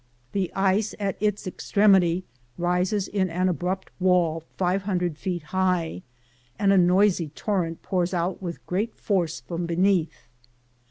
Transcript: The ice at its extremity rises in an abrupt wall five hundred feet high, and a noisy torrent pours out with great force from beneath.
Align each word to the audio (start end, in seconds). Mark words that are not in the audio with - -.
The 0.31 0.51
ice 0.55 0.95
at 0.99 1.15
its 1.19 1.45
extremity 1.45 2.23
rises 2.57 3.07
in 3.07 3.29
an 3.29 3.47
abrupt 3.49 3.91
wall 3.99 4.41
five 4.57 4.81
hundred 4.81 5.15
feet 5.15 5.43
high, 5.53 6.01
and 6.57 6.73
a 6.73 6.77
noisy 6.79 7.29
torrent 7.35 7.83
pours 7.83 8.11
out 8.11 8.41
with 8.41 8.65
great 8.65 8.95
force 8.95 9.41
from 9.41 9.67
beneath. 9.67 10.25